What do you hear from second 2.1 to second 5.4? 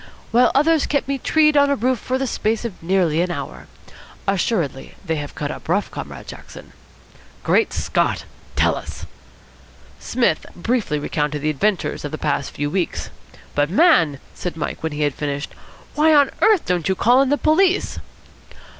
the space of nearly an hour. Assuredly they have